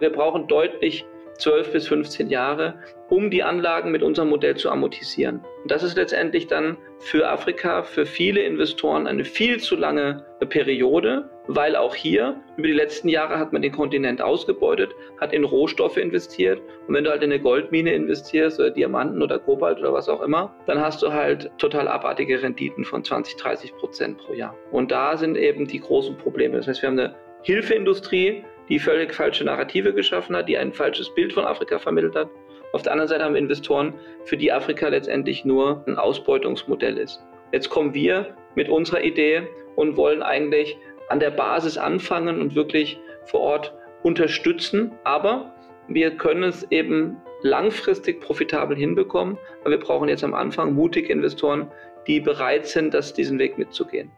[0.00, 1.04] Wir brauchen deutlich
[1.38, 2.74] 12 bis 15 Jahre,
[3.08, 5.40] um die Anlagen mit unserem Modell zu amortisieren.
[5.62, 11.28] Und das ist letztendlich dann für Afrika, für viele Investoren eine viel zu lange Periode,
[11.46, 15.96] weil auch hier über die letzten Jahre hat man den Kontinent ausgebeutet, hat in Rohstoffe
[15.96, 20.08] investiert und wenn du halt in eine Goldmine investierst oder Diamanten oder Kobalt oder was
[20.08, 24.54] auch immer, dann hast du halt total abartige Renditen von 20, 30 Prozent pro Jahr.
[24.70, 26.58] Und da sind eben die großen Probleme.
[26.58, 31.12] Das heißt, wir haben eine Hilfeindustrie, die völlig falsche Narrative geschaffen hat, die ein falsches
[31.14, 32.28] Bild von Afrika vermittelt hat.
[32.72, 33.94] Auf der anderen Seite haben wir Investoren,
[34.24, 37.22] für die Afrika letztendlich nur ein Ausbeutungsmodell ist.
[37.52, 39.42] Jetzt kommen wir mit unserer Idee
[39.76, 40.76] und wollen eigentlich
[41.08, 44.92] an der Basis anfangen und wirklich vor Ort unterstützen.
[45.04, 45.54] Aber
[45.86, 49.38] wir können es eben langfristig profitabel hinbekommen.
[49.60, 51.70] Aber wir brauchen jetzt am Anfang mutige Investoren,
[52.06, 54.10] die bereit sind, das, diesen Weg mitzugehen.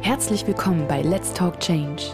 [0.00, 2.04] Herzlich willkommen bei Let's Talk Change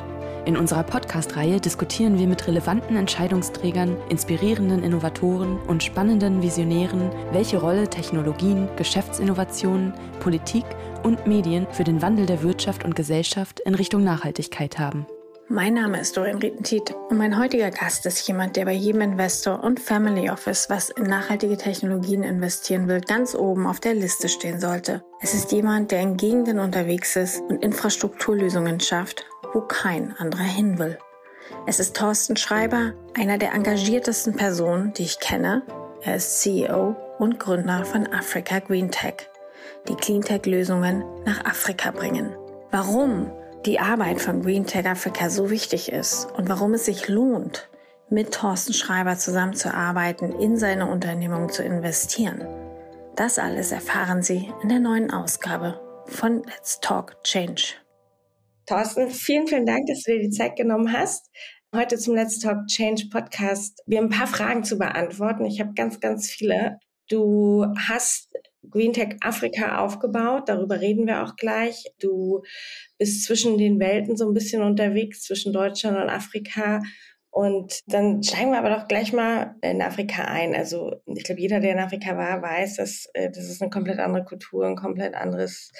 [0.45, 7.89] in unserer Podcast-Reihe diskutieren wir mit relevanten Entscheidungsträgern, inspirierenden Innovatoren und spannenden Visionären, welche Rolle
[7.89, 10.65] Technologien, Geschäftsinnovationen, Politik
[11.03, 15.07] und Medien für den Wandel der Wirtschaft und Gesellschaft in Richtung Nachhaltigkeit haben.
[15.49, 19.63] Mein Name ist Dorian Rietentiet und mein heutiger Gast ist jemand, der bei jedem Investor
[19.63, 24.61] und Family Office, was in nachhaltige Technologien investieren will, ganz oben auf der Liste stehen
[24.61, 25.05] sollte.
[25.21, 30.79] Es ist jemand, der in Gegenden unterwegs ist und Infrastrukturlösungen schafft, wo kein anderer hin
[30.79, 30.99] will.
[31.67, 35.63] Es ist Thorsten Schreiber, einer der engagiertesten Personen, die ich kenne.
[36.03, 39.29] Er ist CEO und Gründer von Africa Green Tech,
[39.89, 42.35] die Cleantech-Lösungen nach Afrika bringen.
[42.71, 43.31] Warum
[43.67, 47.69] die Arbeit von Green Tech Africa so wichtig ist und warum es sich lohnt,
[48.11, 52.47] mit Thorsten Schreiber zusammenzuarbeiten, in seine Unternehmung zu investieren.
[53.17, 57.82] Das alles erfahren Sie in der neuen Ausgabe von Let's Talk Change.
[58.67, 61.31] Thorsten, vielen, vielen Dank, dass du dir die Zeit genommen hast.
[61.75, 63.83] Heute zum Let's Talk Change Podcast.
[63.87, 65.45] Wir ein paar Fragen zu beantworten.
[65.47, 66.79] Ich habe ganz, ganz viele.
[67.09, 68.31] Du hast
[68.71, 71.87] Green Tech Afrika aufgebaut, darüber reden wir auch gleich.
[71.99, 72.43] Du
[72.99, 76.81] bist zwischen den Welten so ein bisschen unterwegs, zwischen Deutschland und Afrika.
[77.31, 80.55] Und dann steigen wir aber doch gleich mal in Afrika ein.
[80.55, 83.99] Also ich glaube, jeder, der in Afrika war, weiß, dass äh, das ist eine komplett
[83.99, 85.73] andere Kultur, ein komplett anderes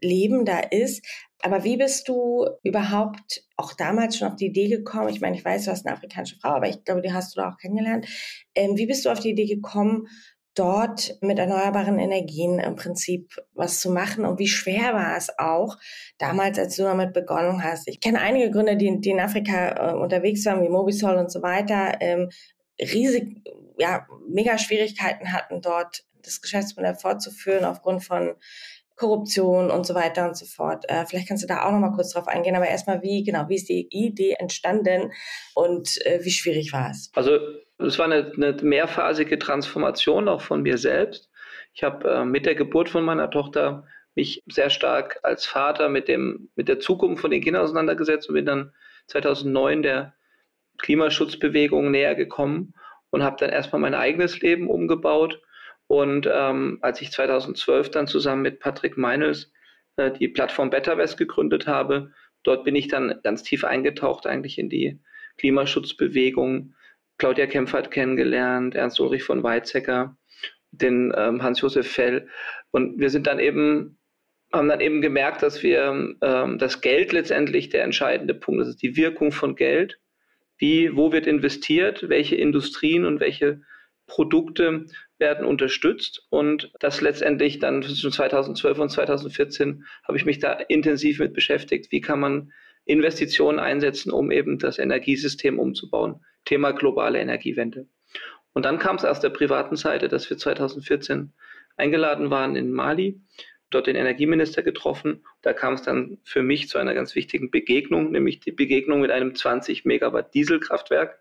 [0.00, 1.04] Leben da ist.
[1.42, 5.08] Aber wie bist du überhaupt auch damals schon auf die Idee gekommen?
[5.08, 7.40] Ich meine, ich weiß, du hast eine afrikanische Frau, aber ich glaube, die hast du
[7.40, 8.06] da auch kennengelernt.
[8.54, 10.08] Ähm, wie bist du auf die Idee gekommen,
[10.58, 15.78] dort mit erneuerbaren Energien im Prinzip was zu machen und wie schwer war es auch
[16.18, 17.86] damals, als du damit begonnen hast.
[17.86, 21.42] Ich kenne einige Gründer, die, die in Afrika äh, unterwegs waren, wie Mobisol und so
[21.42, 22.30] weiter, ähm,
[22.80, 23.40] riesig,
[23.78, 28.34] ja, mega Schwierigkeiten hatten dort das Geschäftsmodell fortzuführen aufgrund von
[28.98, 30.84] Korruption und so weiter und so fort.
[30.88, 33.48] Äh, vielleicht kannst du da auch noch mal kurz drauf eingehen, aber erstmal wie genau,
[33.48, 35.12] wie ist die Idee entstanden
[35.54, 37.10] und äh, wie schwierig war es?
[37.14, 37.38] Also
[37.78, 41.30] es war eine, eine mehrphasige Transformation auch von mir selbst.
[41.72, 46.08] Ich habe äh, mit der Geburt von meiner Tochter mich sehr stark als Vater mit
[46.08, 48.72] dem mit der Zukunft von den Kindern auseinandergesetzt und bin dann
[49.06, 50.14] 2009 der
[50.78, 52.74] Klimaschutzbewegung näher gekommen
[53.10, 55.40] und habe dann erstmal mein eigenes Leben umgebaut
[55.88, 59.50] und ähm, als ich 2012 dann zusammen mit Patrick Meinels
[59.96, 62.12] äh, die Plattform BetterWest gegründet habe,
[62.44, 65.00] dort bin ich dann ganz tief eingetaucht eigentlich in die
[65.38, 66.74] Klimaschutzbewegung.
[67.16, 70.16] Claudia Kempfert kennengelernt, Ernst Ulrich von Weizsäcker,
[70.70, 72.28] den ähm, Hans-Josef Fell.
[72.70, 73.98] Und wir sind dann eben,
[74.52, 78.96] haben dann eben gemerkt, dass wir ähm, das Geld letztendlich der entscheidende Punkt, ist die
[78.96, 79.98] Wirkung von Geld.
[80.58, 83.62] Wie, wo wird investiert, welche Industrien und welche
[84.08, 84.86] Produkte
[85.18, 91.20] werden unterstützt und das letztendlich dann zwischen 2012 und 2014 habe ich mich da intensiv
[91.20, 91.92] mit beschäftigt.
[91.92, 92.52] Wie kann man
[92.84, 96.24] Investitionen einsetzen, um eben das Energiesystem umzubauen?
[96.44, 97.86] Thema globale Energiewende.
[98.54, 101.32] Und dann kam es aus der privaten Seite, dass wir 2014
[101.76, 103.20] eingeladen waren in Mali,
[103.70, 105.24] dort den Energieminister getroffen.
[105.42, 109.10] Da kam es dann für mich zu einer ganz wichtigen Begegnung, nämlich die Begegnung mit
[109.10, 111.20] einem 20 Megawatt Dieselkraftwerk.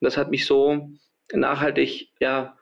[0.00, 0.90] Und das hat mich so
[1.32, 2.56] nachhaltig ja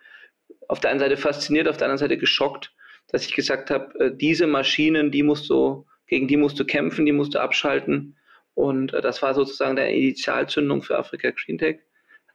[0.69, 2.75] auf der einen Seite fasziniert, auf der anderen Seite geschockt,
[3.09, 7.07] dass ich gesagt habe, äh, diese Maschinen, die musst du, gegen die musst du kämpfen,
[7.07, 8.17] die musst du abschalten.
[8.55, 11.81] Und äh, das war sozusagen der Initialzündung für Afrika Green Tech.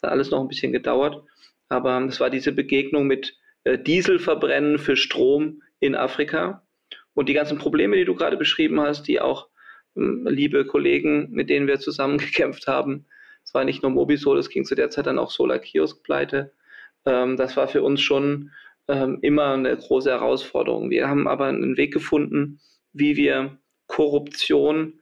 [0.01, 1.23] Hat alles noch ein bisschen gedauert.
[1.69, 6.65] Aber es war diese Begegnung mit äh, Dieselverbrennen für Strom in Afrika.
[7.13, 9.49] Und die ganzen Probleme, die du gerade beschrieben hast, die auch
[9.97, 13.05] ähm, liebe Kollegen, mit denen wir zusammen gekämpft haben,
[13.51, 16.53] es war nicht nur Mobisol, es ging zu der Zeit dann auch Solar Kiosk pleite.
[17.05, 18.51] Ähm, das war für uns schon
[18.87, 20.89] ähm, immer eine große Herausforderung.
[20.89, 22.61] Wir haben aber einen Weg gefunden,
[22.93, 23.57] wie wir
[23.87, 25.01] Korruption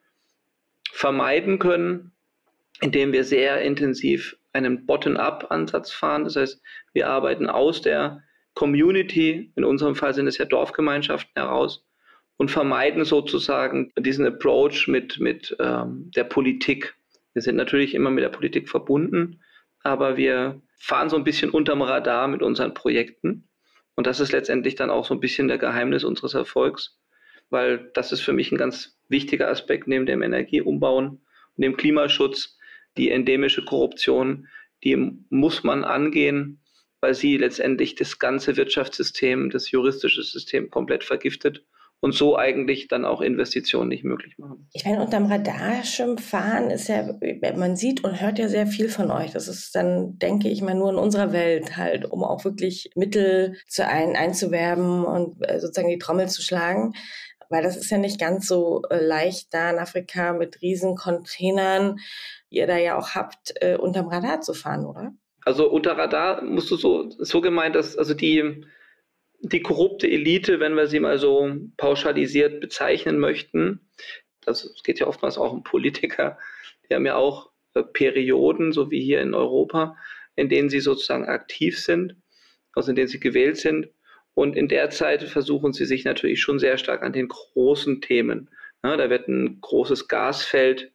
[0.91, 2.11] vermeiden können,
[2.81, 6.23] indem wir sehr intensiv einen Bottom-up-Ansatz fahren.
[6.23, 6.59] Das heißt,
[6.93, 8.23] wir arbeiten aus der
[8.55, 11.85] Community, in unserem Fall sind es ja Dorfgemeinschaften heraus,
[12.37, 16.95] und vermeiden sozusagen diesen Approach mit, mit ähm, der Politik.
[17.39, 19.39] Wir sind natürlich immer mit der Politik verbunden,
[19.81, 23.47] aber wir fahren so ein bisschen unterm Radar mit unseren Projekten.
[23.95, 26.99] Und das ist letztendlich dann auch so ein bisschen der Geheimnis unseres Erfolgs,
[27.49, 31.07] weil das ist für mich ein ganz wichtiger Aspekt neben dem Energieumbauen
[31.55, 32.57] und dem Klimaschutz.
[32.97, 34.49] Die endemische Korruption,
[34.83, 34.97] die
[35.29, 36.59] muss man angehen,
[36.99, 41.63] weil sie letztendlich das ganze Wirtschaftssystem, das juristische System komplett vergiftet
[42.01, 44.69] und so eigentlich dann auch Investitionen nicht möglich machen.
[44.73, 47.15] Ich meine, unterm Radarschirm fahren ist ja,
[47.55, 49.31] man sieht und hört ja sehr viel von euch.
[49.31, 53.57] Das ist dann, denke ich mal, nur in unserer Welt halt, um auch wirklich Mittel
[53.67, 56.93] zu ein, einzuwerben und äh, sozusagen die Trommel zu schlagen.
[57.49, 61.97] Weil das ist ja nicht ganz so äh, leicht, da in Afrika mit riesen Containern,
[62.51, 65.13] die ihr da ja auch habt, äh, unterm Radar zu fahren, oder?
[65.43, 68.63] Also unter Radar musst du so, so gemeint, dass also die
[69.41, 73.79] die korrupte Elite, wenn wir sie mal so pauschalisiert bezeichnen möchten,
[74.41, 76.37] das geht ja oftmals auch um Politiker,
[76.89, 79.95] die haben ja auch äh, Perioden, so wie hier in Europa,
[80.35, 82.15] in denen sie sozusagen aktiv sind,
[82.73, 83.89] also in denen sie gewählt sind.
[84.33, 88.49] Und in der Zeit versuchen sie sich natürlich schon sehr stark an den großen Themen.
[88.83, 90.93] Ja, da wird ein großes Gasfeld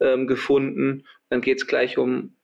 [0.00, 2.36] ähm, gefunden, dann geht es gleich um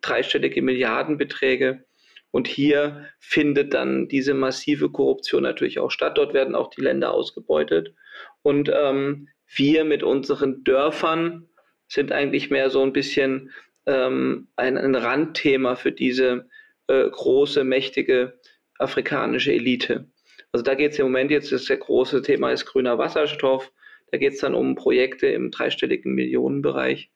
[0.00, 1.84] dreistellige Milliardenbeträge.
[2.32, 6.18] Und hier findet dann diese massive Korruption natürlich auch statt.
[6.18, 7.94] Dort werden auch die Länder ausgebeutet.
[8.42, 11.46] Und ähm, wir mit unseren Dörfern
[11.88, 13.50] sind eigentlich mehr so ein bisschen
[13.86, 16.48] ähm, ein, ein Randthema für diese
[16.86, 18.40] äh, große, mächtige
[18.78, 20.08] afrikanische Elite.
[20.52, 23.70] Also da geht es im Moment jetzt, das sehr große Thema ist grüner Wasserstoff.
[24.10, 27.10] Da geht es dann um Projekte im dreistelligen Millionenbereich.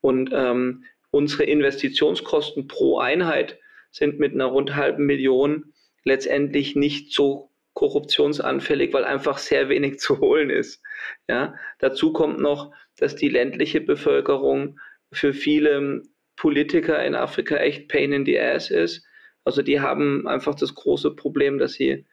[0.00, 3.58] Und ähm, unsere Investitionskosten pro Einheit
[3.90, 5.72] sind mit einer rund halben Million
[6.04, 10.82] letztendlich nicht so korruptionsanfällig, weil einfach sehr wenig zu holen ist.
[11.28, 14.78] Ja, dazu kommt noch, dass die ländliche Bevölkerung
[15.12, 16.02] für viele
[16.36, 19.04] Politiker in Afrika echt Pain in the Ass ist.
[19.44, 22.06] Also die haben einfach das große Problem, dass sie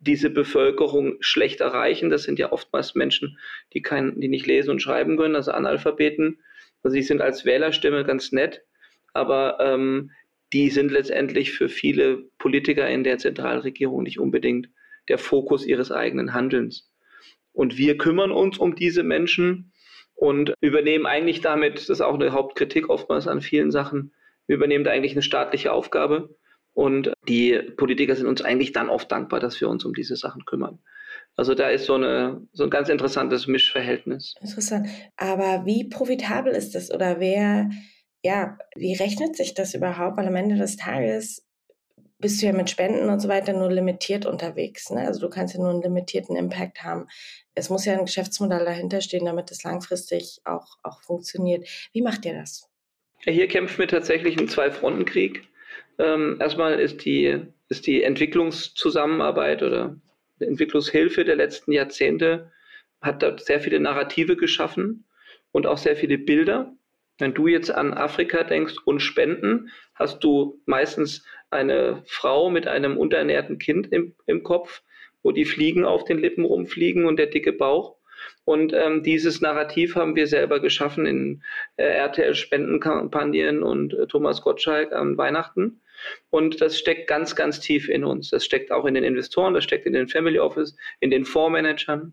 [0.00, 2.10] diese Bevölkerung schlecht erreichen.
[2.10, 3.38] Das sind ja oftmals Menschen,
[3.72, 6.40] die, kein, die nicht lesen und schreiben können, also Analphabeten.
[6.82, 8.62] Also die sind als Wählerstimme ganz nett,
[9.14, 10.10] aber ähm,
[10.54, 14.68] die sind letztendlich für viele Politiker in der Zentralregierung nicht unbedingt
[15.08, 16.90] der Fokus ihres eigenen Handelns.
[17.52, 19.72] Und wir kümmern uns um diese Menschen
[20.14, 24.12] und übernehmen eigentlich damit, das ist auch eine Hauptkritik oftmals an vielen Sachen,
[24.46, 26.36] wir übernehmen da eigentlich eine staatliche Aufgabe
[26.72, 30.44] und die Politiker sind uns eigentlich dann oft dankbar, dass wir uns um diese Sachen
[30.44, 30.78] kümmern.
[31.36, 34.34] Also da ist so, eine, so ein ganz interessantes Mischverhältnis.
[34.40, 34.86] Interessant.
[35.16, 37.70] Aber wie profitabel ist das oder wer
[38.24, 40.16] ja, wie rechnet sich das überhaupt?
[40.16, 41.46] Weil am Ende des Tages
[42.18, 44.88] bist du ja mit Spenden und so weiter nur limitiert unterwegs.
[44.90, 45.06] Ne?
[45.06, 47.06] Also du kannst ja nur einen limitierten Impact haben.
[47.54, 51.68] Es muss ja ein Geschäftsmodell dahinter stehen, damit es langfristig auch, auch funktioniert.
[51.92, 52.66] Wie macht ihr das?
[53.18, 55.42] Hier kämpfen wir tatsächlich einen Zwei-Fronten-Krieg.
[55.98, 59.96] Ähm, erstmal ist die, ist die Entwicklungszusammenarbeit oder
[60.40, 62.50] Entwicklungshilfe der letzten Jahrzehnte
[63.02, 65.04] hat dort sehr viele Narrative geschaffen
[65.52, 66.74] und auch sehr viele Bilder.
[67.18, 72.96] Wenn du jetzt an Afrika denkst und Spenden, hast du meistens eine Frau mit einem
[72.96, 74.82] unterernährten Kind im, im Kopf,
[75.22, 77.96] wo die Fliegen auf den Lippen rumfliegen und der dicke Bauch.
[78.44, 81.42] Und ähm, dieses Narrativ haben wir selber geschaffen in
[81.76, 85.80] äh, RTL-Spendenkampagnen und äh, Thomas Gottschalk an Weihnachten.
[86.30, 88.30] Und das steckt ganz, ganz tief in uns.
[88.30, 92.12] Das steckt auch in den Investoren, das steckt in den Family Office, in den Fondsmanagern.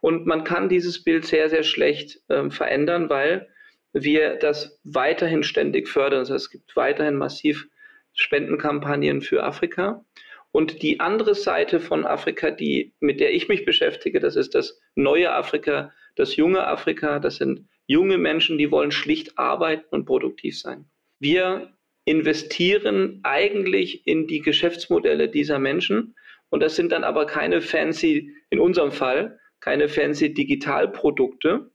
[0.00, 3.48] Und man kann dieses Bild sehr, sehr schlecht ähm, verändern, weil
[3.92, 6.20] wir das weiterhin ständig fördern.
[6.20, 7.68] Das heißt, es gibt weiterhin massiv
[8.14, 10.04] Spendenkampagnen für Afrika.
[10.50, 14.80] Und die andere Seite von Afrika, die, mit der ich mich beschäftige, das ist das
[14.94, 17.18] neue Afrika, das junge Afrika.
[17.18, 20.84] Das sind junge Menschen, die wollen schlicht arbeiten und produktiv sein.
[21.18, 21.72] Wir
[22.04, 26.14] investieren eigentlich in die Geschäftsmodelle dieser Menschen.
[26.50, 31.71] Und das sind dann aber keine fancy, in unserem Fall, keine fancy Digitalprodukte,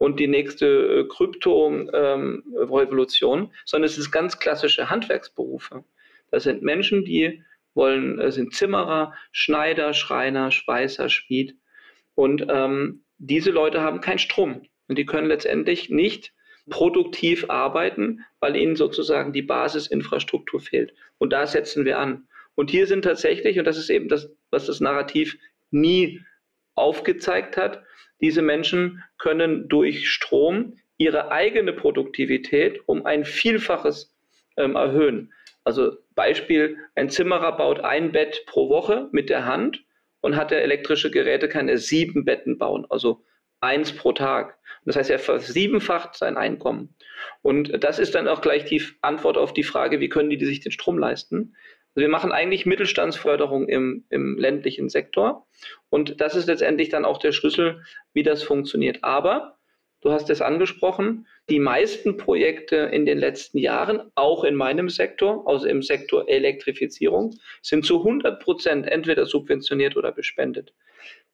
[0.00, 5.84] und die nächste äh, Krypto-Revolution, ähm, sondern es ist ganz klassische Handwerksberufe.
[6.30, 11.54] Das sind Menschen, die wollen, äh, sind Zimmerer, Schneider, Schreiner, Schweißer, Schmied.
[12.14, 14.62] Und ähm, diese Leute haben keinen Strom.
[14.88, 16.32] Und die können letztendlich nicht
[16.70, 20.94] produktiv arbeiten, weil ihnen sozusagen die Basisinfrastruktur fehlt.
[21.18, 22.26] Und da setzen wir an.
[22.54, 25.36] Und hier sind tatsächlich, und das ist eben das, was das Narrativ
[25.70, 26.22] nie
[26.74, 27.82] aufgezeigt hat,
[28.20, 34.14] diese Menschen können durch Strom ihre eigene Produktivität um ein Vielfaches
[34.56, 35.32] ähm, erhöhen.
[35.64, 39.84] Also Beispiel, ein Zimmerer baut ein Bett pro Woche mit der Hand
[40.20, 43.24] und hat er elektrische Geräte, kann er sieben Betten bauen, also
[43.60, 44.58] eins pro Tag.
[44.84, 46.94] Das heißt, er versiebenfacht sein Einkommen.
[47.42, 50.60] Und das ist dann auch gleich die Antwort auf die Frage, wie können die sich
[50.60, 51.54] den Strom leisten?
[51.94, 55.46] Also wir machen eigentlich Mittelstandsförderung im, im ländlichen Sektor.
[55.88, 57.82] Und das ist letztendlich dann auch der Schlüssel,
[58.12, 59.02] wie das funktioniert.
[59.02, 59.58] Aber
[60.02, 65.46] Du hast es angesprochen, die meisten Projekte in den letzten Jahren, auch in meinem Sektor,
[65.46, 70.72] also im Sektor Elektrifizierung, sind zu 100 Prozent entweder subventioniert oder bespendet.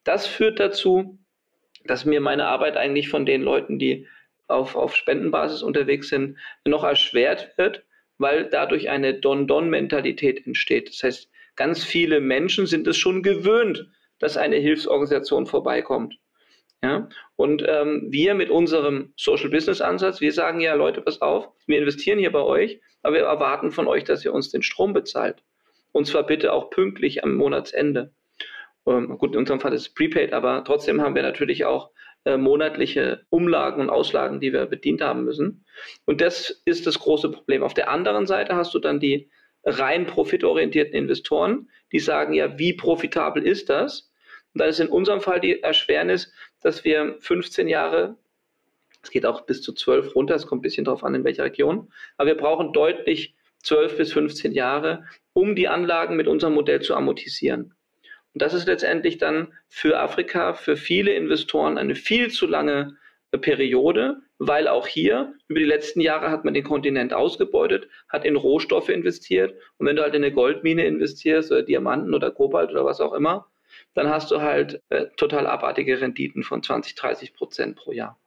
[0.03, 1.17] Das führt dazu,
[1.85, 4.09] dass mir meine Arbeit eigentlich von den Leuten, die
[4.49, 7.85] auf, auf Spendenbasis unterwegs sind, noch erschwert wird,
[8.19, 10.89] weil dadurch eine Don-Don-Mentalität entsteht.
[10.89, 16.19] Das heißt, ganz viele Menschen sind es schon gewöhnt, dass eine Hilfsorganisation vorbeikommt.
[16.83, 17.09] Ja?
[17.37, 21.79] Und ähm, wir mit unserem Social Business Ansatz, wir sagen ja, Leute, pass auf, wir
[21.79, 25.43] investieren hier bei euch, aber wir erwarten von euch, dass ihr uns den Strom bezahlt.
[25.93, 28.13] Und zwar bitte auch pünktlich am Monatsende.
[28.87, 31.91] Ähm, gut, in unserem Fall ist es prepaid, aber trotzdem haben wir natürlich auch
[32.27, 35.65] äh, monatliche Umlagen und Auslagen, die wir bedient haben müssen.
[36.07, 37.63] Und das ist das große Problem.
[37.63, 39.31] Auf der anderen Seite hast du dann die
[39.65, 44.11] rein profitorientierten Investoren, die sagen ja, wie profitabel ist das?
[44.53, 48.17] Und da ist in unserem Fall die Erschwernis, dass wir 15 Jahre,
[49.05, 51.45] es geht auch bis zu 12 runter, es kommt ein bisschen darauf an, in welcher
[51.45, 56.83] Region, aber wir brauchen deutlich 12 bis 15 Jahre, um die Anlagen mit unserem Modell
[56.83, 57.76] zu amortisieren.
[58.37, 62.99] Und das ist letztendlich dann für Afrika, für viele Investoren eine viel zu lange
[63.41, 68.37] Periode, weil auch hier über die letzten Jahre hat man den Kontinent ausgebeutet, hat in
[68.37, 72.85] Rohstoffe investiert und wenn du halt in eine Goldmine investierst oder Diamanten oder Kobalt oder
[72.85, 73.47] was auch immer,
[73.95, 78.21] dann hast du halt äh, total abartige Renditen von 20, 30 Prozent pro Jahr.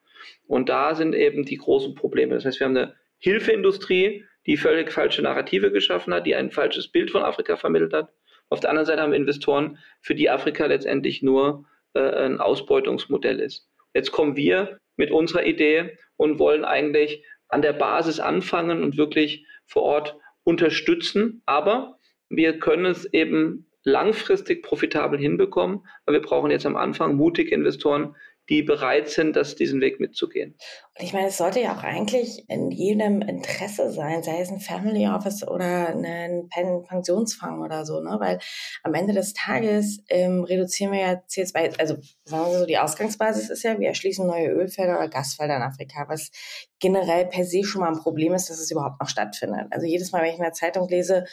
[0.47, 2.33] Und da sind eben die großen Probleme.
[2.33, 6.87] Das heißt, wir haben eine Hilfeindustrie, die völlig falsche Narrative geschaffen hat, die ein falsches
[6.87, 8.11] Bild von Afrika vermittelt hat.
[8.49, 13.39] Auf der anderen Seite haben wir Investoren, für die Afrika letztendlich nur äh, ein Ausbeutungsmodell
[13.39, 13.67] ist.
[13.93, 19.45] Jetzt kommen wir mit unserer Idee und wollen eigentlich an der Basis anfangen und wirklich
[19.65, 21.41] vor Ort unterstützen.
[21.45, 21.97] Aber
[22.29, 25.85] wir können es eben langfristig profitabel hinbekommen.
[26.05, 28.15] Aber wir brauchen jetzt am Anfang mutige Investoren,
[28.49, 30.55] die bereit sind, das, diesen Weg mitzugehen.
[30.97, 34.59] Und ich meine, es sollte ja auch eigentlich in jedem Interesse sein, sei es ein
[34.59, 38.17] Family Office oder ein Pensionsfonds oder so, ne?
[38.19, 38.39] Weil
[38.83, 43.49] am Ende des Tages ähm, reduzieren wir ja CO2, also sagen wir so, die Ausgangsbasis
[43.49, 46.31] ist ja, wir erschließen neue Ölfelder oder Gasfelder in Afrika, was
[46.79, 49.67] generell per se schon mal ein Problem ist, dass es überhaupt noch stattfindet.
[49.71, 51.25] Also jedes Mal, wenn ich in der Zeitung lese,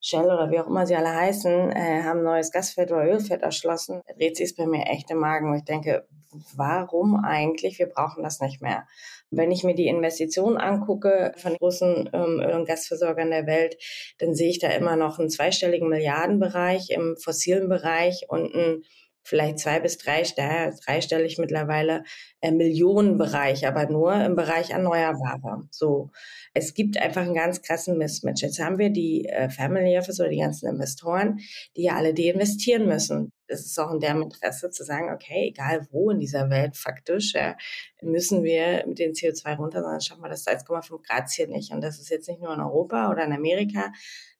[0.00, 4.02] Shell oder wie auch immer sie alle heißen, äh, haben neues Gasfeld oder Ölfeld erschlossen,
[4.16, 6.06] dreht sich bei mir echt im Magen, ich denke,
[6.54, 7.78] warum eigentlich?
[7.78, 8.86] Wir brauchen das nicht mehr.
[9.30, 13.76] Wenn ich mir die Investitionen angucke von großen ähm, Öl- und Gasversorgern der Welt,
[14.18, 18.84] dann sehe ich da immer noch einen zweistelligen Milliardenbereich im fossilen Bereich und einen
[19.22, 22.04] vielleicht zwei bis drei, dreistellig mittlerweile
[22.40, 25.68] äh, Millionenbereich, aber nur im Bereich Erneuerbare.
[25.70, 26.10] So,
[26.54, 28.42] es gibt einfach einen ganz krassen Mismatch.
[28.42, 31.40] Jetzt haben wir die äh, Family Office oder die ganzen Investoren,
[31.76, 33.32] die ja alle deinvestieren müssen.
[33.46, 37.34] Es ist auch in deren Interesse zu sagen, okay, egal wo in dieser Welt faktisch,
[37.34, 37.56] ja,
[38.02, 41.72] müssen wir mit den CO2 runter, sondern schaffen wir das 1,5 Grad hier nicht.
[41.72, 43.92] Und das ist jetzt nicht nur in Europa oder in Amerika,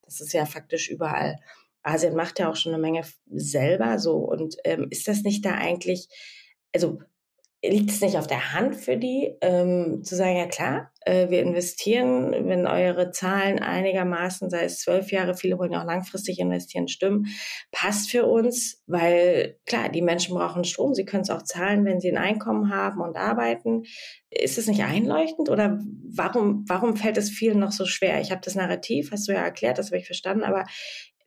[0.02, 1.36] das ist ja faktisch überall.
[1.88, 4.16] Asien macht ja auch schon eine Menge selber so.
[4.16, 6.08] Und ähm, ist das nicht da eigentlich,
[6.74, 6.98] also
[7.62, 11.42] liegt es nicht auf der Hand für die, ähm, zu sagen, ja klar, äh, wir
[11.42, 16.86] investieren, wenn eure Zahlen einigermaßen, sei es zwölf Jahre, viele wollen ja auch langfristig investieren,
[16.86, 17.26] stimmen,
[17.72, 21.98] passt für uns, weil klar, die Menschen brauchen Strom, sie können es auch zahlen, wenn
[21.98, 23.82] sie ein Einkommen haben und arbeiten.
[24.30, 25.80] Ist es nicht einleuchtend oder
[26.14, 28.20] warum, warum fällt es vielen noch so schwer?
[28.20, 30.64] Ich habe das Narrativ, hast du ja erklärt, das habe ich verstanden, aber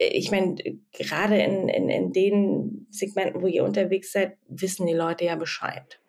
[0.09, 0.55] ich meine,
[0.93, 5.99] gerade in, in, in den Segmenten, wo ihr unterwegs seid, wissen die Leute ja Bescheid.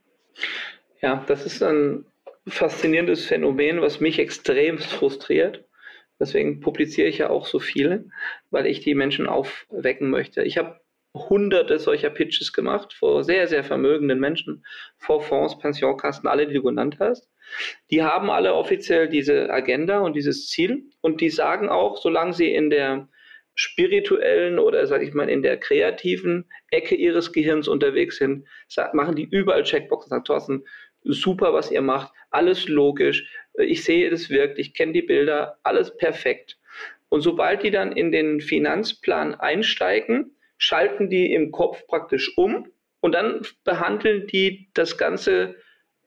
[1.03, 2.07] Ja, das ist ein
[2.47, 5.65] faszinierendes Phänomen, was mich extrem frustriert.
[6.19, 8.09] Deswegen publiziere ich ja auch so viel,
[8.51, 10.43] weil ich die Menschen aufwecken möchte.
[10.43, 10.81] Ich habe
[11.15, 14.65] hunderte solcher Pitches gemacht vor sehr, sehr vermögenden Menschen,
[14.97, 17.29] vor Fonds, Pensionkassen, alle, die du genannt hast.
[17.91, 22.55] Die haben alle offiziell diese Agenda und dieses Ziel und die sagen auch, solange sie
[22.55, 23.09] in der
[23.54, 28.47] spirituellen oder sage ich mal in der kreativen Ecke ihres Gehirns unterwegs sind,
[28.92, 30.64] machen die überall Checkboxen, sagen Thorsten,
[31.04, 33.28] super, was ihr macht, alles logisch,
[33.59, 36.59] ich sehe, es wirkt, ich kenne die Bilder, alles perfekt.
[37.09, 42.68] Und sobald die dann in den Finanzplan einsteigen, schalten die im Kopf praktisch um
[43.00, 45.56] und dann behandeln die das ganze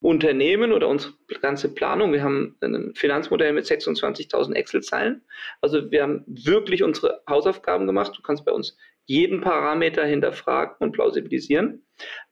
[0.06, 2.14] Unternehmen oder unsere ganze Planung.
[2.14, 5.24] Wir haben ein Finanzmodell mit 26.000 Excel-Zeilen.
[5.62, 8.14] Also wir haben wirklich unsere Hausaufgaben gemacht.
[8.16, 11.84] Du kannst bei uns jeden Parameter hinterfragen und plausibilisieren.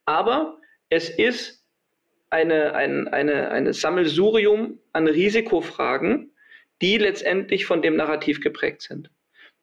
[0.06, 1.66] Aber es ist
[2.30, 6.32] eine, ein, eine, eine Sammelsurium an Risikofragen,
[6.80, 9.10] die letztendlich von dem Narrativ geprägt sind.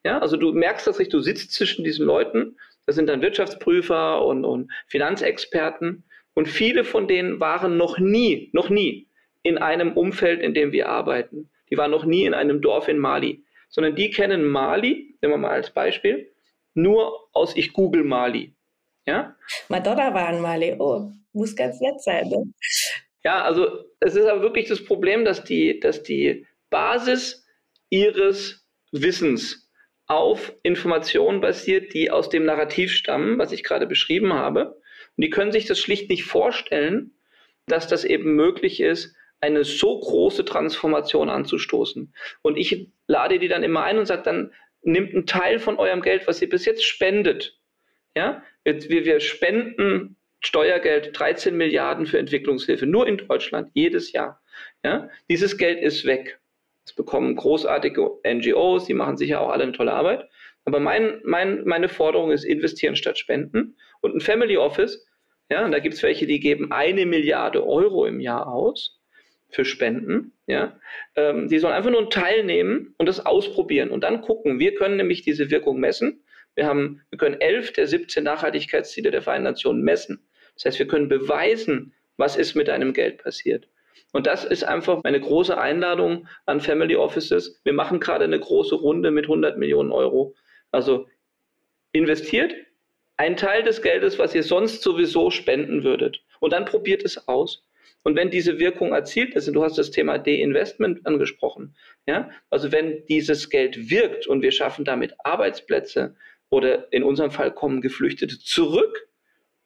[0.03, 4.25] Ja, also du merkst das nicht, du sitzt zwischen diesen Leuten, das sind dann Wirtschaftsprüfer
[4.25, 6.03] und, und Finanzexperten
[6.33, 9.07] und viele von denen waren noch nie, noch nie
[9.43, 11.49] in einem Umfeld, in dem wir arbeiten.
[11.69, 15.37] Die waren noch nie in einem Dorf in Mali, sondern die kennen Mali, nehmen wir
[15.37, 16.31] mal als Beispiel,
[16.73, 18.53] nur aus ich google Mali.
[19.05, 19.35] Ja?
[19.69, 20.75] Madonna war in Mali.
[20.77, 22.29] Oh, muss ganz nett sein.
[22.29, 22.53] Ne?
[23.23, 27.45] Ja, also es ist aber wirklich das Problem, dass die, dass die Basis
[27.89, 29.69] ihres Wissens
[30.07, 34.80] auf Informationen basiert, die aus dem Narrativ stammen, was ich gerade beschrieben habe.
[35.17, 37.13] Und die können sich das schlicht nicht vorstellen,
[37.67, 42.13] dass das eben möglich ist, eine so große Transformation anzustoßen.
[42.41, 44.53] Und ich lade die dann immer ein und sage dann,
[44.83, 47.59] nimmt einen Teil von eurem Geld, was ihr bis jetzt spendet.
[48.15, 54.41] Ja, wir, wir spenden Steuergeld 13 Milliarden für Entwicklungshilfe, nur in Deutschland, jedes Jahr.
[54.83, 56.39] Ja, dieses Geld ist weg.
[56.85, 60.27] Es bekommen großartige NGOs, die machen sicher auch alle eine tolle Arbeit.
[60.65, 63.75] Aber mein, mein, meine Forderung ist investieren statt spenden.
[64.01, 65.05] Und ein Family Office,
[65.49, 68.99] ja, da gibt es welche, die geben eine Milliarde Euro im Jahr aus
[69.49, 70.33] für Spenden.
[70.47, 70.79] Ja,
[71.15, 74.59] ähm, die sollen einfach nur einen Teil nehmen und das ausprobieren und dann gucken.
[74.59, 76.23] Wir können nämlich diese Wirkung messen.
[76.55, 80.27] Wir, haben, wir können elf der 17 Nachhaltigkeitsziele der Vereinten Nationen messen.
[80.55, 83.67] Das heißt, wir können beweisen, was ist mit deinem Geld passiert.
[84.13, 87.61] Und das ist einfach eine große Einladung an Family Offices.
[87.63, 90.35] Wir machen gerade eine große Runde mit 100 Millionen Euro.
[90.71, 91.07] Also
[91.91, 92.53] investiert
[93.17, 96.23] einen Teil des Geldes, was ihr sonst sowieso spenden würdet.
[96.39, 97.63] Und dann probiert es aus.
[98.03, 101.75] Und wenn diese Wirkung erzielt ist, und du hast das Thema De-Investment angesprochen,
[102.07, 106.15] ja, also wenn dieses Geld wirkt und wir schaffen damit Arbeitsplätze
[106.49, 109.07] oder in unserem Fall kommen Geflüchtete zurück,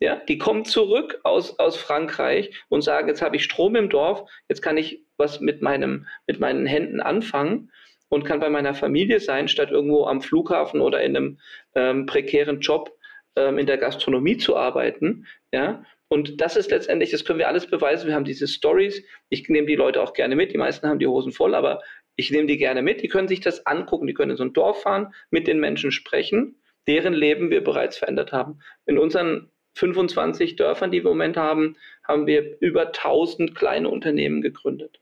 [0.02, 4.30] ja, die kommen zurück aus, aus Frankreich und sagen, jetzt habe ich Strom im Dorf,
[4.50, 7.72] jetzt kann ich was mit, meinem, mit meinen Händen anfangen
[8.10, 11.40] und kann bei meiner Familie sein, statt irgendwo am Flughafen oder in einem
[11.74, 12.96] ähm, prekären Job
[13.36, 15.26] ähm, in der Gastronomie zu arbeiten.
[15.52, 15.84] Ja?
[16.08, 18.08] Und das ist letztendlich, das können wir alles beweisen.
[18.08, 19.04] Wir haben diese Stories.
[19.30, 20.54] Ich nehme die Leute auch gerne mit.
[20.54, 21.82] Die meisten haben die Hosen voll, aber
[22.16, 23.02] ich nehme die gerne mit.
[23.02, 24.08] Die können sich das angucken.
[24.08, 27.98] Die können in so ein Dorf fahren, mit den Menschen sprechen, deren Leben wir bereits
[27.98, 28.60] verändert haben.
[28.86, 31.76] In unseren 25 Dörfern, die wir im Moment haben,
[32.08, 35.02] haben wir über 1000 kleine Unternehmen gegründet.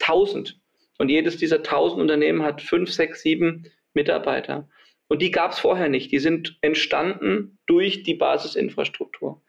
[0.00, 0.58] 1000.
[0.98, 4.68] Und jedes dieser 1000 Unternehmen hat 5, 6, 7 Mitarbeiter.
[5.08, 6.10] Und die gab es vorher nicht.
[6.12, 9.42] Die sind entstanden durch die Basisinfrastruktur.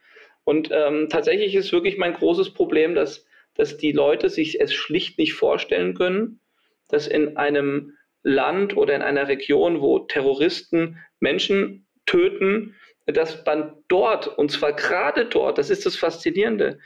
[0.43, 5.17] Und ähm, tatsächlich ist wirklich mein großes Problem, dass, dass die Leute sich es schlicht
[5.17, 6.39] nicht vorstellen können,
[6.87, 14.27] dass in einem Land oder in einer Region, wo Terroristen Menschen töten, dass man dort,
[14.37, 16.79] und zwar gerade dort, das ist das Faszinierende,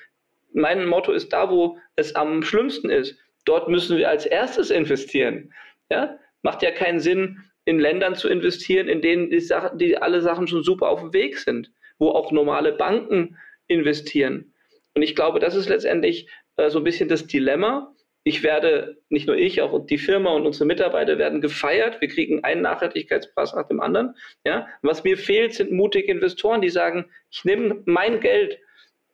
[0.53, 5.53] mein Motto ist da, wo es am schlimmsten ist, dort müssen wir als erstes investieren.
[5.89, 6.17] Ja?
[6.41, 10.47] Macht ja keinen Sinn, in Ländern zu investieren, in denen die, Sachen, die alle Sachen
[10.47, 14.53] schon super auf dem Weg sind, wo auch normale Banken investieren.
[14.95, 16.27] Und ich glaube, das ist letztendlich
[16.57, 20.45] äh, so ein bisschen das Dilemma, ich werde, nicht nur ich, auch die Firma und
[20.45, 22.01] unsere Mitarbeiter werden gefeiert.
[22.01, 24.15] Wir kriegen einen Nachhaltigkeitspreis nach dem anderen.
[24.45, 28.59] Ja, was mir fehlt, sind mutige Investoren, die sagen, ich nehme mein Geld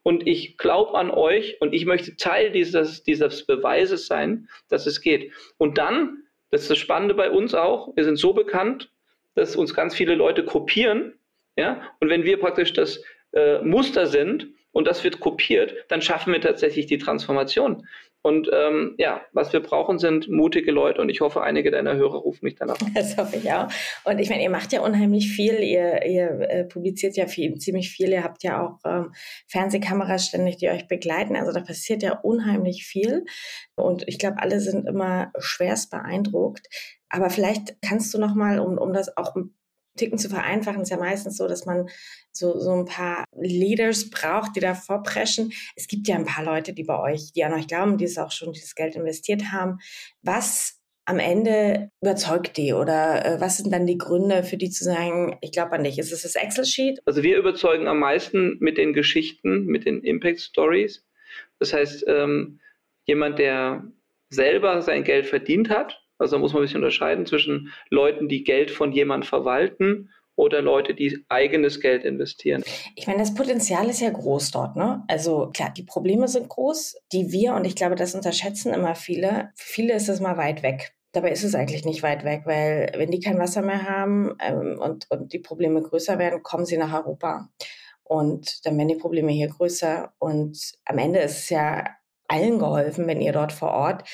[0.02, 5.00] und ich glaube an euch und ich möchte Teil dieses, dieses Beweises sein, dass es
[5.00, 5.32] geht.
[5.58, 8.90] Und dann, das ist das Spannende bei uns auch, wir sind so bekannt,
[9.34, 11.14] dass uns ganz viele Leute kopieren.
[11.56, 16.32] Ja, und wenn wir praktisch das äh, Muster sind und das wird kopiert, dann schaffen
[16.32, 17.86] wir tatsächlich die Transformation.
[18.20, 22.18] Und ähm, ja, was wir brauchen, sind mutige Leute und ich hoffe, einige deiner Hörer
[22.18, 22.76] rufen mich danach.
[22.94, 23.68] Das hoffe ich auch.
[24.04, 27.90] Und ich meine, ihr macht ja unheimlich viel, ihr, ihr äh, publiziert ja viel, ziemlich
[27.90, 29.12] viel, ihr habt ja auch ähm,
[29.46, 31.36] Fernsehkameras ständig, die euch begleiten.
[31.36, 33.24] Also da passiert ja unheimlich viel.
[33.76, 36.66] Und ich glaube, alle sind immer schwerst beeindruckt.
[37.08, 39.36] Aber vielleicht kannst du noch mal, um, um das auch
[39.98, 41.88] Ticken zu vereinfachen, ist ja meistens so, dass man
[42.32, 45.52] so, so ein paar Leaders braucht, die da vorpreschen.
[45.76, 48.18] Es gibt ja ein paar Leute, die bei euch, die an euch glauben, die es
[48.18, 49.78] auch schon dieses Geld investiert haben.
[50.22, 54.84] Was am Ende überzeugt die oder äh, was sind dann die Gründe für die zu
[54.84, 55.98] sagen, ich glaube an dich?
[55.98, 57.00] Ist es das Excel-Sheet?
[57.06, 61.06] Also wir überzeugen am meisten mit den Geschichten, mit den Impact Stories.
[61.58, 62.60] Das heißt, ähm,
[63.06, 63.90] jemand, der
[64.28, 68.44] selber sein Geld verdient hat, also da muss man ein bisschen unterscheiden zwischen Leuten, die
[68.44, 72.62] Geld von jemand verwalten oder Leute, die eigenes Geld investieren.
[72.94, 75.02] Ich meine, das Potenzial ist ja groß dort, ne?
[75.08, 79.50] Also klar, die Probleme sind groß, die wir, und ich glaube, das unterschätzen immer viele,
[79.56, 80.92] für viele ist es mal weit weg.
[81.12, 84.78] Dabei ist es eigentlich nicht weit weg, weil wenn die kein Wasser mehr haben ähm,
[84.78, 87.48] und, und die Probleme größer werden, kommen sie nach Europa.
[88.04, 90.12] Und dann werden die Probleme hier größer.
[90.18, 91.84] Und am Ende ist es ja
[92.28, 94.04] allen geholfen, wenn ihr dort vor Ort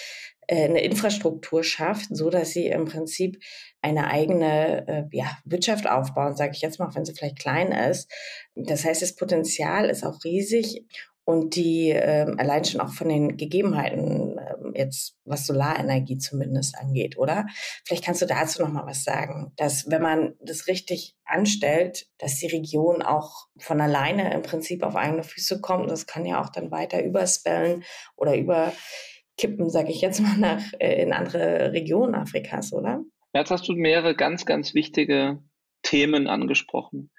[0.48, 3.42] eine Infrastruktur schafft, so dass sie im Prinzip
[3.82, 8.10] eine eigene äh, ja, Wirtschaft aufbauen, sage ich jetzt mal, wenn sie vielleicht klein ist.
[8.54, 10.84] Das heißt, das Potenzial ist auch riesig
[11.24, 17.16] und die ähm, allein schon auch von den Gegebenheiten ähm, jetzt was Solarenergie zumindest angeht,
[17.16, 17.46] oder?
[17.84, 22.36] Vielleicht kannst du dazu noch mal was sagen, dass wenn man das richtig anstellt, dass
[22.36, 25.90] die Region auch von alleine im Prinzip auf eigene Füße kommt.
[25.90, 27.84] Das kann ja auch dann weiter überspellen
[28.16, 28.36] oder
[29.34, 33.04] überkippen, sage ich jetzt mal, nach äh, in andere Regionen Afrikas, oder?
[33.34, 35.42] Jetzt hast du mehrere ganz, ganz wichtige
[35.82, 37.10] Themen angesprochen.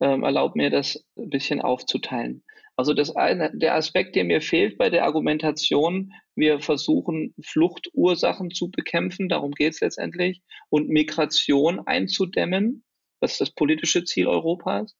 [0.00, 2.44] Ähm, erlaub mir, das ein bisschen aufzuteilen.
[2.76, 8.70] Also das eine, der Aspekt, der mir fehlt bei der Argumentation, wir versuchen Fluchtursachen zu
[8.70, 12.84] bekämpfen, darum geht es letztendlich, und Migration einzudämmen,
[13.20, 14.96] das ist das politische Ziel Europas,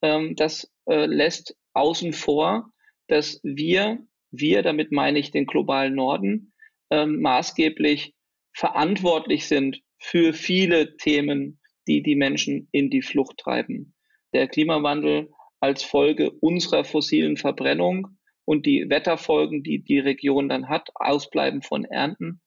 [0.00, 2.70] ähm, das äh, lässt außen vor,
[3.08, 3.98] dass wir,
[4.30, 6.52] wir, damit meine ich den globalen Norden,
[6.90, 8.14] ähm, maßgeblich
[8.52, 13.94] verantwortlich sind für viele Themen, die die Menschen in die Flucht treiben.
[14.32, 20.88] Der Klimawandel als Folge unserer fossilen Verbrennung und die Wetterfolgen, die die Region dann hat,
[20.94, 22.40] Ausbleiben von Ernten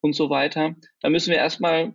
[0.00, 0.74] und so weiter.
[1.00, 1.94] Da müssen wir erstmal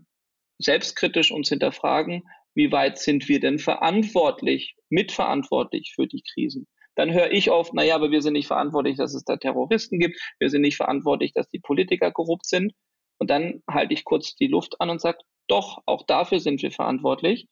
[0.60, 2.24] selbstkritisch uns hinterfragen,
[2.56, 6.68] wie weit sind wir denn verantwortlich, mitverantwortlich für die Krisen?
[6.96, 10.20] Dann höre ich oft, naja, aber wir sind nicht verantwortlich, dass es da Terroristen gibt,
[10.40, 12.74] wir sind nicht verantwortlich, dass die Politiker korrupt sind.
[13.20, 16.72] Und dann halte ich kurz die Luft an und sage, doch, auch dafür sind wir
[16.72, 17.48] verantwortlich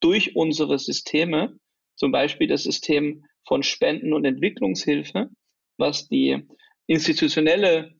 [0.00, 1.58] durch unsere Systeme,
[1.96, 5.30] zum Beispiel das System von Spenden und Entwicklungshilfe,
[5.78, 6.46] was die
[6.86, 7.94] institutionelle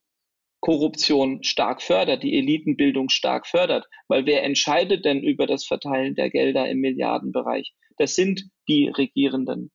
[0.61, 3.87] Korruption stark fördert, die Elitenbildung stark fördert.
[4.09, 7.72] Weil wer entscheidet denn über das Verteilen der Gelder im Milliardenbereich?
[7.98, 9.70] Das sind die Regierenden.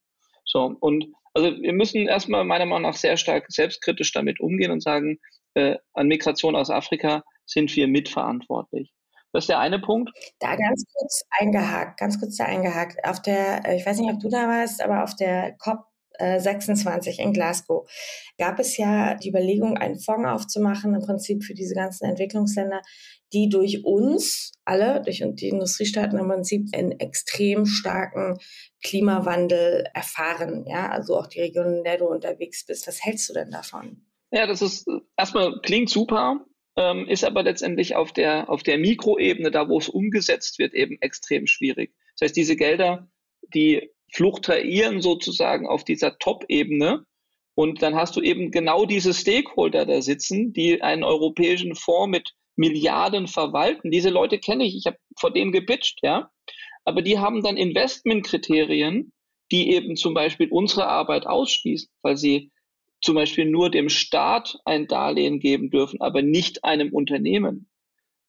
[0.52, 4.84] So, und also wir müssen erstmal meiner Meinung nach sehr stark selbstkritisch damit umgehen und
[4.84, 5.18] sagen,
[5.54, 8.94] äh, an Migration aus Afrika sind wir mitverantwortlich.
[9.32, 10.12] Das ist der eine Punkt.
[10.40, 12.98] Da ganz kurz eingehakt, ganz kurz da eingehakt.
[13.06, 15.86] Auf der, äh, ich weiß nicht, ob du da warst, aber auf der COP
[16.40, 17.90] 26 äh, in Glasgow
[18.38, 22.82] gab es ja die Überlegung, einen Fonds aufzumachen, im Prinzip für diese ganzen Entwicklungsländer,
[23.34, 28.38] die durch uns alle, durch die Industriestaaten im Prinzip einen extrem starken
[28.84, 30.66] Klimawandel erfahren.
[30.68, 32.88] Ja, also auch die Region, in der du unterwegs bist.
[32.88, 34.06] Was hältst du denn davon?
[34.32, 36.46] Ja, das ist erstmal klingt super
[36.78, 40.98] ähm, ist aber letztendlich auf der, auf der Mikroebene, da wo es umgesetzt wird, eben
[41.02, 41.94] extrem schwierig.
[42.18, 43.10] Das heißt, diese Gelder,
[43.54, 47.06] die fluktuieren sozusagen auf dieser Top-Ebene
[47.56, 52.34] und dann hast du eben genau diese Stakeholder da sitzen, die einen europäischen Fonds mit
[52.56, 53.92] Milliarden verwalten.
[53.92, 56.30] Diese Leute kenne ich, ich habe vor denen gepitcht, ja.
[56.84, 59.12] Aber die haben dann Investmentkriterien,
[59.52, 62.52] die eben zum Beispiel unsere Arbeit ausschließen, weil sie
[63.02, 67.70] zum Beispiel nur dem Staat ein Darlehen geben dürfen, aber nicht einem Unternehmen.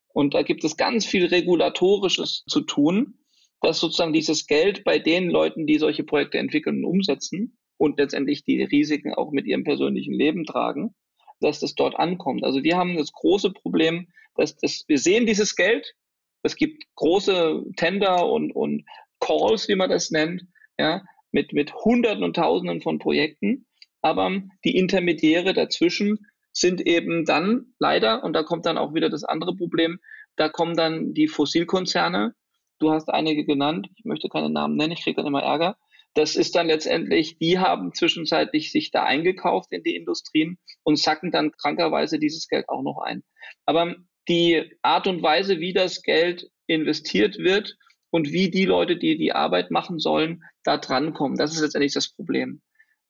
[0.08, 3.18] Und da gibt es ganz viel Regulatorisches zu tun,
[3.62, 8.44] dass sozusagen dieses Geld bei den Leuten, die solche Projekte entwickeln und umsetzen und letztendlich
[8.44, 10.94] die Risiken auch mit ihrem persönlichen Leben tragen,
[11.40, 12.44] dass das dort ankommt.
[12.44, 15.94] Also wir haben das große Problem, dass das, wir sehen dieses Geld,
[16.42, 18.84] es gibt große Tender und, und
[19.20, 20.42] Calls, wie man das nennt,
[20.78, 23.66] ja, mit, mit Hunderten und Tausenden von Projekten
[24.02, 29.24] aber die Intermediäre dazwischen sind eben dann leider, und da kommt dann auch wieder das
[29.24, 30.00] andere Problem,
[30.36, 32.34] da kommen dann die Fossilkonzerne.
[32.82, 35.76] Du hast einige genannt, ich möchte keine Namen nennen, ich kriege dann immer Ärger.
[36.14, 41.30] Das ist dann letztendlich, die haben zwischenzeitlich sich da eingekauft in die Industrien und sacken
[41.30, 43.22] dann krankerweise dieses Geld auch noch ein.
[43.66, 43.94] Aber
[44.28, 47.76] die Art und Weise, wie das Geld investiert wird
[48.10, 52.12] und wie die Leute, die die Arbeit machen sollen, da drankommen, das ist letztendlich das
[52.12, 52.62] Problem.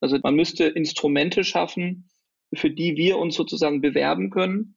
[0.03, 2.11] Also man müsste Instrumente schaffen,
[2.55, 4.77] für die wir uns sozusagen bewerben können.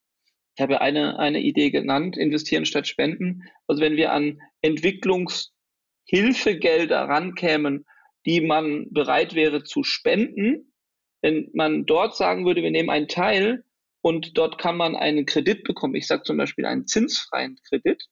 [0.58, 3.44] Ich habe eine, eine Idee genannt, investieren statt spenden.
[3.68, 7.86] Also wenn wir an Entwicklungshilfegelder rankämen,
[8.26, 10.74] die man bereit wäre zu spenden,
[11.22, 13.64] wenn man dort sagen würde, wir nehmen einen Teil
[14.02, 18.04] und dort kann man einen Kredit bekommen, ich sage zum Beispiel einen zinsfreien Kredit,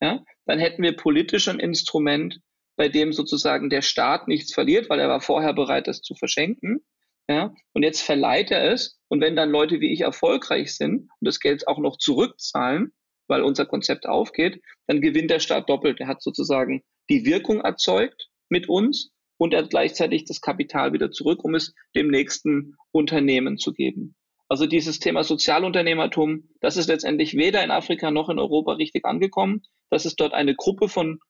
[0.00, 2.40] ja, dann hätten wir politisch ein Instrument,
[2.76, 6.80] bei dem sozusagen der Staat nichts verliert, weil er war vorher bereit, das zu verschenken.
[7.28, 8.98] Ja, und jetzt verleiht er es.
[9.08, 12.94] Und wenn dann Leute wie ich erfolgreich sind und das Geld auch noch zurückzahlen,
[13.28, 16.00] weil unser Konzept aufgeht, dann gewinnt der Staat doppelt.
[16.00, 21.44] Er hat sozusagen die Wirkung erzeugt mit uns und er gleichzeitig das Kapital wieder zurück,
[21.44, 24.16] um es dem nächsten Unternehmen zu geben.
[24.48, 29.62] Also dieses Thema Sozialunternehmertum, das ist letztendlich weder in Afrika noch in Europa richtig angekommen,
[29.90, 31.20] dass es dort eine Gruppe von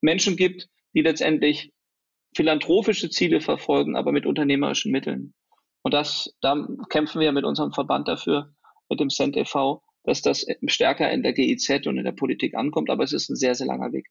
[0.00, 1.72] Menschen gibt, die letztendlich
[2.34, 5.34] philanthropische Ziele verfolgen, aber mit unternehmerischen Mitteln.
[5.82, 8.54] Und das, da kämpfen wir mit unserem Verband dafür,
[8.88, 12.90] mit dem CENT e.V., dass das stärker in der GIZ und in der Politik ankommt,
[12.90, 14.08] aber es ist ein sehr, sehr langer Weg.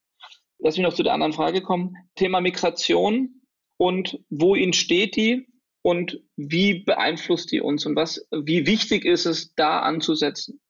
[0.59, 1.95] Lass mich noch zu der anderen Frage kommen.
[2.15, 3.41] Thema Migration
[3.77, 5.47] und wohin steht die
[5.81, 10.61] und wie beeinflusst die uns und was, wie wichtig ist es, da anzusetzen?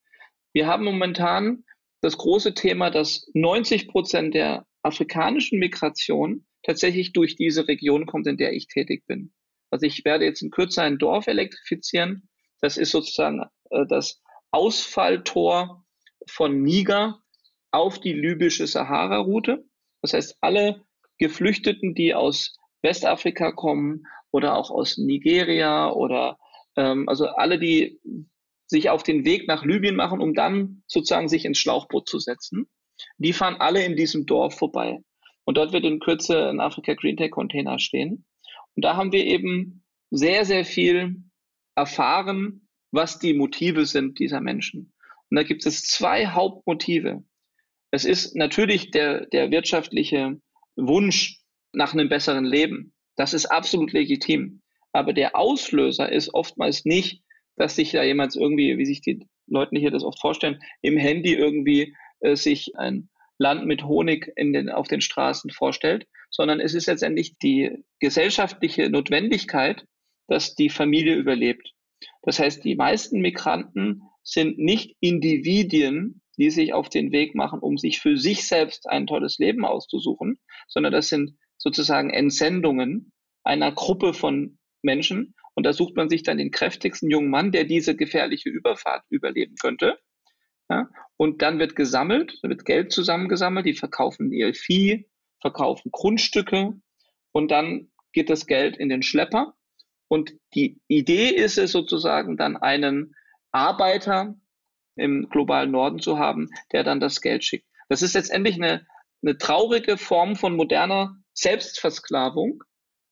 [0.53, 1.65] Wir haben momentan
[2.01, 8.37] das große Thema, dass 90 Prozent der afrikanischen Migration tatsächlich durch diese Region kommt, in
[8.37, 9.33] der ich tätig bin.
[9.69, 12.29] Also ich werde jetzt in Kürze ein Dorf elektrifizieren.
[12.59, 15.85] Das ist sozusagen äh, das Ausfalltor
[16.27, 17.21] von Niger
[17.71, 19.65] auf die libysche Sahara-Route.
[20.01, 20.85] Das heißt, alle
[21.17, 26.37] Geflüchteten, die aus Westafrika kommen oder auch aus Nigeria oder
[26.75, 27.99] ähm, also alle, die
[28.67, 32.69] sich auf den Weg nach Libyen machen, um dann sozusagen sich ins Schlauchboot zu setzen,
[33.17, 34.99] die fahren alle in diesem Dorf vorbei.
[35.43, 38.25] Und dort wird in Kürze ein Afrika Green Tech Container stehen.
[38.75, 41.23] Und da haben wir eben sehr, sehr viel
[41.75, 44.93] erfahren, was die Motive sind dieser Menschen.
[45.29, 47.23] Und da gibt es zwei Hauptmotive.
[47.91, 50.39] Es ist natürlich der, der wirtschaftliche
[50.75, 51.39] Wunsch
[51.73, 52.93] nach einem besseren Leben.
[53.15, 54.61] Das ist absolut legitim.
[54.93, 57.23] Aber der Auslöser ist oftmals nicht,
[57.55, 61.33] dass sich da jemand irgendwie, wie sich die Leute hier das oft vorstellen, im Handy
[61.33, 66.73] irgendwie äh, sich ein Land mit Honig in den, auf den Straßen vorstellt, sondern es
[66.73, 69.85] ist letztendlich die gesellschaftliche Notwendigkeit,
[70.27, 71.73] dass die Familie überlebt.
[72.23, 77.77] Das heißt, die meisten Migranten sind nicht Individuen, die sich auf den Weg machen, um
[77.77, 83.11] sich für sich selbst ein tolles Leben auszusuchen, sondern das sind sozusagen Entsendungen
[83.43, 85.35] einer Gruppe von Menschen.
[85.53, 89.55] Und da sucht man sich dann den kräftigsten jungen Mann, der diese gefährliche Überfahrt überleben
[89.61, 89.99] könnte.
[90.69, 95.09] Ja, und dann wird gesammelt, da wird Geld zusammengesammelt, die verkaufen ihr Vieh,
[95.41, 96.79] verkaufen Grundstücke
[97.33, 99.53] und dann geht das Geld in den Schlepper.
[100.11, 103.15] Und die Idee ist es sozusagen dann einen
[103.53, 104.35] Arbeiter
[104.97, 107.65] im globalen Norden zu haben, der dann das Geld schickt.
[107.87, 108.85] Das ist letztendlich eine,
[109.23, 112.61] eine traurige Form von moderner Selbstversklavung,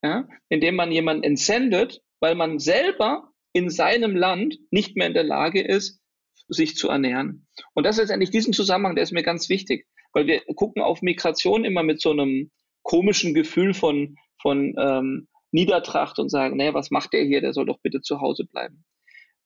[0.03, 5.23] ja, indem man jemanden entsendet, weil man selber in seinem Land nicht mehr in der
[5.23, 6.01] Lage ist,
[6.49, 7.47] sich zu ernähren.
[7.75, 11.01] Und das ist letztendlich diesen Zusammenhang, der ist mir ganz wichtig, weil wir gucken auf
[11.01, 12.51] Migration immer mit so einem
[12.83, 17.41] komischen Gefühl von, von ähm, Niedertracht und sagen, naja, was macht der hier?
[17.41, 18.83] Der soll doch bitte zu Hause bleiben.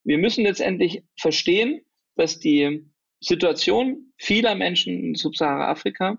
[0.04, 1.80] Wir müssen letztendlich verstehen,
[2.16, 2.90] dass die
[3.20, 6.18] Situation vieler Menschen in Subsahara-Afrika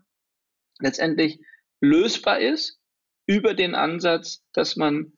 [0.79, 1.39] letztendlich
[1.81, 2.79] lösbar ist
[3.27, 5.13] über den Ansatz, dass man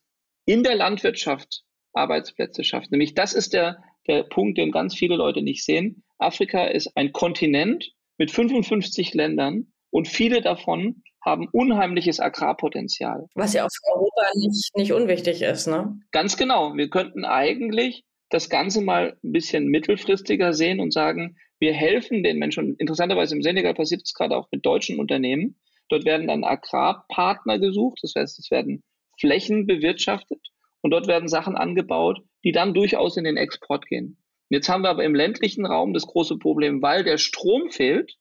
[0.45, 2.91] in der Landwirtschaft Arbeitsplätze schafft.
[2.91, 6.03] Nämlich das ist der, der Punkt, den ganz viele Leute nicht sehen.
[6.17, 13.27] Afrika ist ein Kontinent mit 55 Ländern und viele davon haben unheimliches Agrarpotenzial.
[13.35, 15.99] Was ja auch für Europa nicht, nicht unwichtig ist, ne?
[16.11, 16.75] Ganz genau.
[16.75, 22.37] Wir könnten eigentlich das Ganze mal ein bisschen mittelfristiger sehen und sagen, wir helfen den
[22.37, 22.75] Menschen.
[22.75, 25.59] interessanterweise im Senegal passiert es gerade auch mit deutschen Unternehmen.
[25.89, 27.99] Dort werden dann Agrarpartner gesucht.
[28.01, 28.83] Das heißt, es werden
[29.19, 30.39] Flächen bewirtschaftet
[30.81, 34.17] und dort werden Sachen angebaut, die dann durchaus in den Export gehen.
[34.49, 38.15] Jetzt haben wir aber im ländlichen Raum das große Problem, weil der Strom fehlt,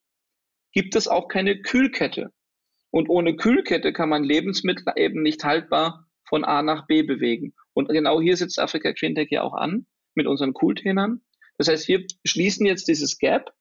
[0.73, 2.33] gibt es auch keine Kühlkette.
[2.91, 7.55] Und ohne Kühlkette kann man Lebensmittel eben nicht haltbar von A nach B bewegen.
[7.75, 11.21] Und genau hier sitzt Afrika Green Tech ja auch an mit unseren Cooltainern.
[11.59, 13.53] Das heißt, wir schließen jetzt dieses Gap,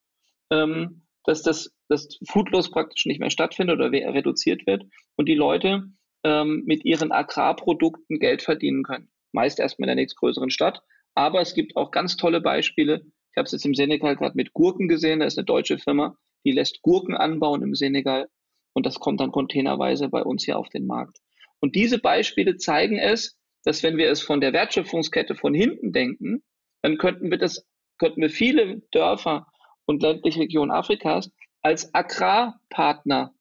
[0.52, 4.86] ähm, dass das dass Foodloss praktisch nicht mehr stattfindet oder reduziert wird
[5.16, 5.84] und die Leute
[6.24, 9.10] ähm, mit ihren Agrarprodukten Geld verdienen können.
[9.32, 10.82] Meist erstmal in der nächstgrößeren Stadt.
[11.14, 13.06] Aber es gibt auch ganz tolle Beispiele.
[13.32, 15.20] Ich habe es jetzt im Senegal gerade mit Gurken gesehen.
[15.20, 18.28] Da ist eine deutsche Firma, die lässt Gurken anbauen im Senegal
[18.76, 21.18] und das kommt dann containerweise bei uns hier auf den Markt.
[21.60, 26.44] Und diese Beispiele zeigen es, dass wenn wir es von der Wertschöpfungskette von hinten denken,
[26.82, 27.66] dann könnten wir das,
[27.98, 29.48] könnten wir viele Dörfer
[29.86, 33.34] und ländliche Regionen Afrikas als Agrarpartner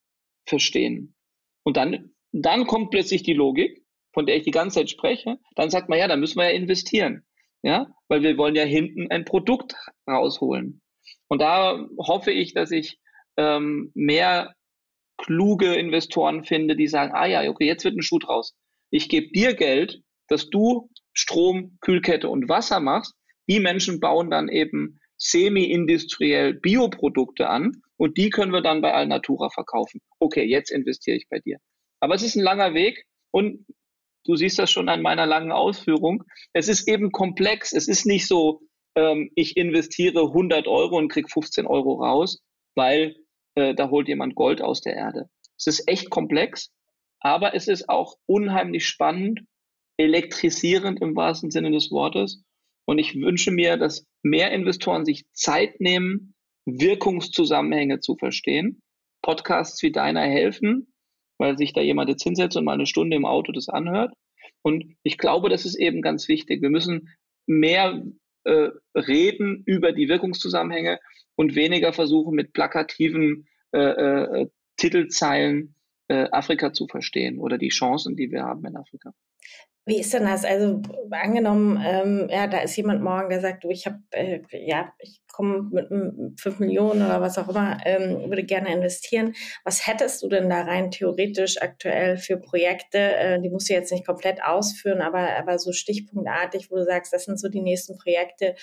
[0.47, 1.15] verstehen.
[1.65, 5.39] Und dann, dann kommt plötzlich die Logik, von der ich die ganze Zeit spreche.
[5.57, 7.27] Dann sagt man, ja, da müssen wir ja investieren.
[7.63, 9.75] Ja, weil wir wollen ja hinten ein Produkt
[10.07, 10.83] rausholen.
[11.29, 13.01] Und da hoffe ich, dass ich
[13.39, 14.55] ähm, mehr
[15.17, 18.55] kluge Investoren finde, die sagen, ah ja, okay, jetzt wird ein Schuh draus.
[18.91, 23.15] Ich gebe dir Geld, dass du Strom, Kühlkette und Wasser machst.
[23.49, 29.51] Die Menschen bauen dann eben semi-industriell Bioprodukte an und die können wir dann bei Alnatura
[29.51, 30.01] verkaufen.
[30.19, 31.59] Okay, jetzt investiere ich bei dir.
[32.01, 33.67] Aber es ist ein langer Weg und
[34.25, 36.25] du siehst das schon an meiner langen Ausführung.
[36.53, 37.73] Es ist eben komplex.
[37.73, 38.61] Es ist nicht so,
[38.97, 42.43] ähm, ich investiere 100 Euro und krieg 15 Euro raus,
[42.75, 43.17] weil
[43.55, 45.29] äh, da holt jemand Gold aus der Erde.
[45.57, 46.71] Es ist echt komplex,
[47.21, 49.41] aber es ist auch unheimlich spannend,
[49.97, 52.43] elektrisierend im wahrsten Sinne des Wortes.
[52.87, 56.35] Und ich wünsche mir, dass mehr Investoren sich Zeit nehmen,
[56.67, 58.81] Wirkungszusammenhänge zu verstehen.
[59.23, 60.93] Podcasts wie deiner helfen,
[61.39, 64.13] weil sich da jemand jetzt hinsetzt und mal eine Stunde im Auto das anhört.
[64.63, 66.63] Und ich glaube, das ist eben ganz wichtig.
[66.63, 67.15] Wir müssen
[67.47, 68.03] mehr
[68.45, 71.01] äh, reden über die Wirkungszusammenhänge
[71.35, 75.75] und weniger versuchen, mit plakativen äh, äh, Titelzeilen
[76.09, 79.13] äh, Afrika zu verstehen oder die Chancen, die wir haben in Afrika.
[79.87, 80.47] Wie ist denn das?
[80.47, 84.95] Also angenommen, ähm, ja, da ist jemand morgen, der sagt, du, ich habe, äh, ja,
[84.99, 89.35] ich komme mit fünf Millionen oder was auch immer, ähm, würde gerne investieren.
[89.63, 92.99] Was hättest du denn da rein theoretisch aktuell für Projekte?
[92.99, 97.13] Äh, die musst du jetzt nicht komplett ausführen, aber, aber so stichpunktartig, wo du sagst,
[97.13, 98.55] das sind so die nächsten Projekte,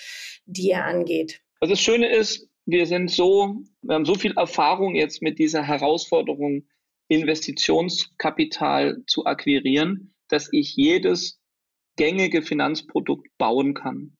[0.46, 1.40] die ihr angeht.
[1.60, 5.62] Also das Schöne ist, wir sind so, wir haben so viel Erfahrung jetzt mit dieser
[5.62, 6.64] Herausforderung,
[7.06, 11.40] Investitionskapital zu akquirieren dass ich jedes
[11.96, 14.16] gängige Finanzprodukt bauen kann.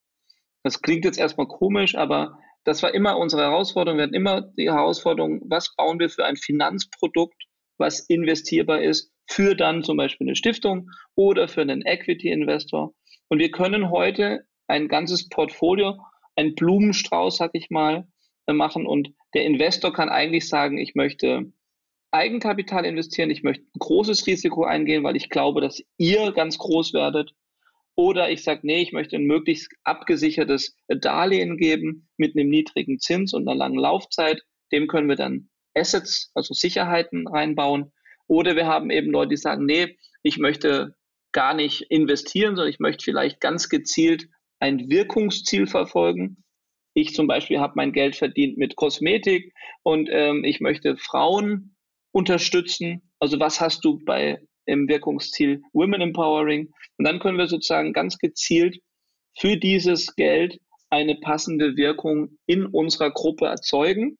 [0.62, 3.98] Das klingt jetzt erstmal komisch, aber das war immer unsere Herausforderung.
[3.98, 7.42] Wir hatten immer die Herausforderung, was bauen wir für ein Finanzprodukt,
[7.78, 12.92] was investierbar ist für dann zum Beispiel eine Stiftung oder für einen Equity-Investor.
[13.28, 15.98] Und wir können heute ein ganzes Portfolio,
[16.36, 18.06] ein Blumenstrauß, sag ich mal,
[18.46, 18.86] machen.
[18.86, 21.52] Und der Investor kann eigentlich sagen, ich möchte
[22.12, 26.92] Eigenkapital investieren, ich möchte ein großes Risiko eingehen, weil ich glaube, dass ihr ganz groß
[26.92, 27.34] werdet.
[27.94, 33.34] Oder ich sage, nee, ich möchte ein möglichst abgesichertes Darlehen geben mit einem niedrigen Zins
[33.34, 34.42] und einer langen Laufzeit.
[34.72, 37.92] Dem können wir dann Assets, also Sicherheiten reinbauen.
[38.26, 40.94] Oder wir haben eben Leute, die sagen, nee, ich möchte
[41.32, 46.44] gar nicht investieren, sondern ich möchte vielleicht ganz gezielt ein Wirkungsziel verfolgen.
[46.94, 51.71] Ich zum Beispiel habe mein Geld verdient mit Kosmetik und ähm, ich möchte Frauen
[52.12, 53.02] unterstützen.
[53.18, 56.70] Also was hast du bei im Wirkungsziel Women Empowering?
[56.98, 58.80] Und dann können wir sozusagen ganz gezielt
[59.38, 64.18] für dieses Geld eine passende Wirkung in unserer Gruppe erzeugen.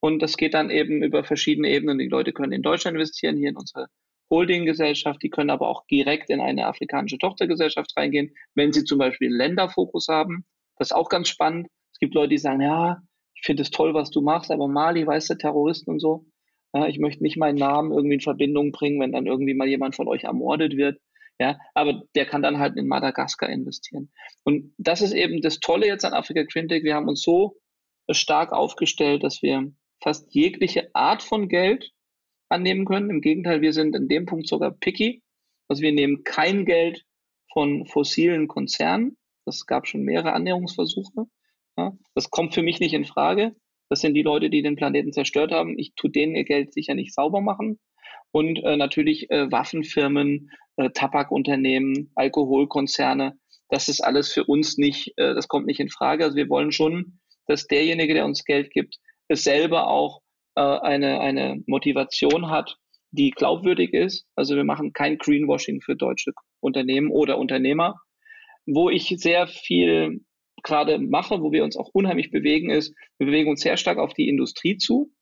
[0.00, 1.98] Und das geht dann eben über verschiedene Ebenen.
[1.98, 3.88] Die Leute können in Deutschland investieren, hier in unsere
[4.30, 5.22] Holdinggesellschaft.
[5.22, 10.08] Die können aber auch direkt in eine afrikanische Tochtergesellschaft reingehen, wenn sie zum Beispiel Länderfokus
[10.08, 10.44] haben.
[10.76, 11.68] Das ist auch ganz spannend.
[11.92, 13.00] Es gibt Leute, die sagen, ja,
[13.34, 16.26] ich finde es toll, was du machst, aber Mali, weißt du, Terroristen und so.
[16.74, 19.94] Ja, ich möchte nicht meinen Namen irgendwie in Verbindung bringen, wenn dann irgendwie mal jemand
[19.94, 21.00] von euch ermordet wird.
[21.38, 24.12] Ja, aber der kann dann halt in Madagaskar investieren.
[24.44, 27.56] Und das ist eben das Tolle jetzt an Afrika Green Wir haben uns so
[28.10, 31.92] stark aufgestellt, dass wir fast jegliche Art von Geld
[32.48, 33.10] annehmen können.
[33.10, 35.22] Im Gegenteil, wir sind in dem Punkt sogar picky.
[35.68, 37.04] Also wir nehmen kein Geld
[37.52, 39.16] von fossilen Konzernen.
[39.44, 41.26] Das gab schon mehrere Annäherungsversuche.
[41.76, 43.56] Ja, das kommt für mich nicht in Frage.
[43.88, 45.78] Das sind die Leute, die den Planeten zerstört haben.
[45.78, 47.78] Ich tue denen ihr Geld sicher nicht sauber machen.
[48.32, 53.38] Und äh, natürlich äh, Waffenfirmen, äh, Tabakunternehmen, Alkoholkonzerne.
[53.68, 56.24] Das ist alles für uns nicht, äh, das kommt nicht in Frage.
[56.24, 58.96] Also wir wollen schon, dass derjenige, der uns Geld gibt,
[59.28, 60.20] es selber auch
[60.56, 62.76] äh, eine, eine Motivation hat,
[63.10, 64.26] die glaubwürdig ist.
[64.34, 68.00] Also wir machen kein Greenwashing für deutsche Unternehmen oder Unternehmer.
[68.66, 70.24] Wo ich sehr viel
[70.64, 74.14] gerade mache, wo wir uns auch unheimlich bewegen, ist, wir bewegen uns sehr stark auf
[74.14, 75.12] die Industrie zu.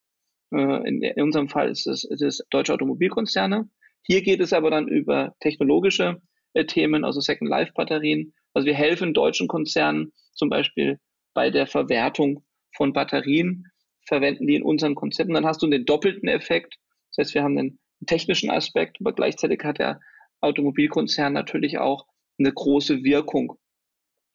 [0.55, 3.69] Äh, in, in unserem Fall ist es, ist deutsche Automobilkonzerne.
[4.03, 6.23] Hier geht es aber dann über technologische
[6.55, 8.33] äh, Themen, also Second Life Batterien.
[8.55, 10.99] Also wir helfen deutschen Konzernen zum Beispiel
[11.35, 12.45] bei der Verwertung
[12.77, 13.67] von Batterien,
[14.07, 15.35] verwenden die in unseren Konzepten.
[15.35, 16.77] Dann hast du den doppelten Effekt.
[17.11, 20.01] Das heißt, wir haben einen technischen Aspekt, aber gleichzeitig hat der
[20.41, 22.07] Automobilkonzern natürlich auch
[22.39, 23.59] eine große Wirkung.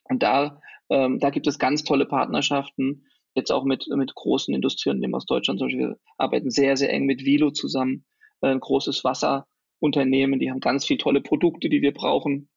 [0.04, 5.16] Und da ähm, da gibt es ganz tolle Partnerschaften, jetzt auch mit, mit großen Industrieunternehmen
[5.16, 5.60] aus Deutschland.
[5.60, 8.06] Zum Beispiel, wir arbeiten sehr, sehr eng mit Vilo zusammen,
[8.42, 12.50] äh, ein großes Wasserunternehmen, die haben ganz viele tolle Produkte, die wir brauchen.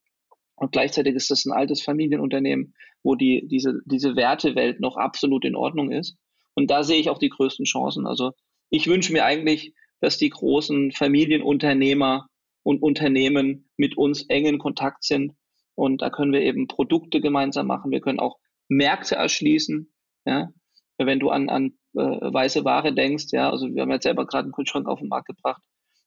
[0.57, 5.57] Und gleichzeitig ist das ein altes Familienunternehmen, wo die, diese, diese Wertewelt noch absolut in
[5.57, 6.17] Ordnung ist.
[6.55, 8.07] Und da sehe ich auch die größten Chancen.
[8.07, 8.33] Also
[8.69, 12.27] ich wünsche mir eigentlich, dass die großen Familienunternehmer
[12.63, 15.33] und Unternehmen mit uns eng in Kontakt sind
[15.81, 17.91] und da können wir eben Produkte gemeinsam machen.
[17.91, 18.37] Wir können auch
[18.69, 19.91] Märkte erschließen.
[20.27, 20.51] Ja?
[20.99, 24.45] Wenn du an, an äh, weiße Ware denkst, ja, also wir haben jetzt selber gerade
[24.45, 25.63] einen Kühlschrank auf den Markt gebracht.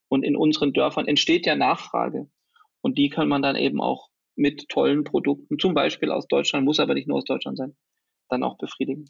[0.09, 2.29] Und in unseren Dörfern entsteht ja Nachfrage.
[2.81, 6.79] Und die kann man dann eben auch mit tollen Produkten, zum Beispiel aus Deutschland, muss
[6.79, 7.75] aber nicht nur aus Deutschland sein,
[8.33, 9.05] dann auch befriedigen.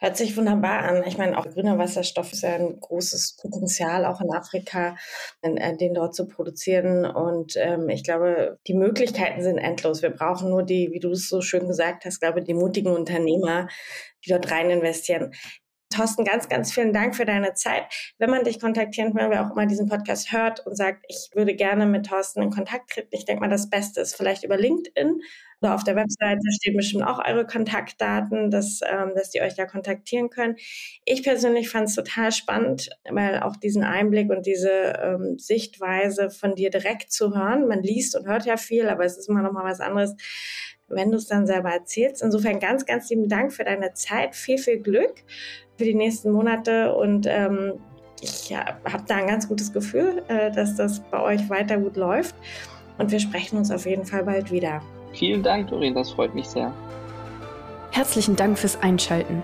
[0.00, 1.02] Hört sich wunderbar an.
[1.06, 4.96] Ich meine, auch grüner Wasserstoff ist ja ein großes Potenzial, auch in Afrika,
[5.42, 7.04] äh, den dort zu produzieren.
[7.04, 10.02] Und ähm, ich glaube, die Möglichkeiten sind endlos.
[10.02, 13.68] Wir brauchen nur die, wie du es so schön gesagt hast, glaube die mutigen Unternehmer,
[14.24, 15.32] die dort rein investieren.
[15.94, 17.84] Thorsten, ganz, ganz vielen Dank für deine Zeit.
[18.18, 21.54] Wenn man dich kontaktieren will, wer auch immer diesen Podcast hört und sagt, ich würde
[21.54, 25.20] gerne mit Thorsten in Kontakt treten, ich denke mal, das Beste ist vielleicht über LinkedIn
[25.64, 29.64] oder auf der Webseite stehen bestimmt auch eure Kontaktdaten, dass, ähm, dass die euch da
[29.64, 30.56] kontaktieren können.
[31.04, 36.54] Ich persönlich fand es total spannend, weil auch diesen Einblick und diese ähm, Sichtweise von
[36.54, 37.66] dir direkt zu hören.
[37.66, 40.14] Man liest und hört ja viel, aber es ist immer noch mal was anderes,
[40.88, 42.22] wenn du es dann selber erzählst.
[42.22, 44.34] Insofern ganz, ganz lieben Dank für deine Zeit.
[44.34, 45.14] Viel, viel Glück
[45.76, 47.74] für die nächsten Monate und ähm,
[48.20, 51.96] ich ja, habe da ein ganz gutes Gefühl, äh, dass das bei euch weiter gut
[51.96, 52.34] läuft
[52.98, 54.80] und wir sprechen uns auf jeden Fall bald wieder.
[55.12, 56.72] Vielen Dank, Doreen, das freut mich sehr.
[57.90, 59.42] Herzlichen Dank fürs Einschalten.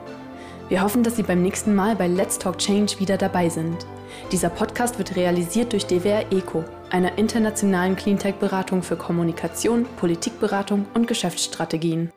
[0.69, 3.87] Wir hoffen, dass Sie beim nächsten Mal bei Let's Talk Change wieder dabei sind.
[4.33, 12.11] Dieser Podcast wird realisiert durch DWR ECO, einer internationalen Cleantech-Beratung für Kommunikation, Politikberatung und Geschäftsstrategien.